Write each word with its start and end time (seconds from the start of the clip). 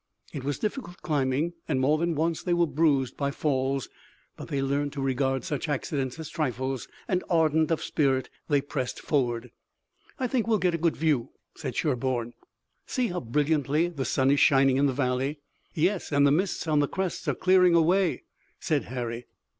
It 0.33 0.43
was 0.43 0.57
difficult 0.57 1.03
climbing, 1.03 1.53
and 1.67 1.79
more 1.79 1.99
than 1.99 2.15
once 2.15 2.41
they 2.41 2.55
were 2.55 2.65
bruised 2.65 3.15
by 3.15 3.29
falls, 3.29 3.87
but 4.35 4.47
they 4.47 4.59
learned 4.59 4.93
to 4.93 4.99
regard 5.03 5.43
such 5.43 5.69
accidents 5.69 6.17
as 6.17 6.27
trifles, 6.27 6.87
and 7.07 7.23
ardent 7.29 7.69
of 7.69 7.83
spirit 7.83 8.27
they 8.49 8.61
pressed 8.61 8.99
forward. 8.99 9.51
"I 10.17 10.25
think 10.25 10.47
we'll 10.47 10.57
get 10.57 10.73
a 10.73 10.79
good 10.79 10.97
view," 10.97 11.29
said 11.55 11.75
Sherburne. 11.75 12.33
"See 12.87 13.09
how 13.09 13.19
brilliantly 13.19 13.89
the 13.89 14.03
sun 14.03 14.31
is 14.31 14.39
shining 14.39 14.77
in 14.77 14.87
the 14.87 14.91
valley." 14.93 15.37
"Yes, 15.75 16.11
and 16.11 16.25
the 16.25 16.31
mists 16.31 16.67
on 16.67 16.79
the 16.79 16.87
crests 16.87 17.27
are 17.27 17.35
clearing 17.35 17.75
away," 17.75 18.23
said 18.59 18.85
Harry. 18.85 19.27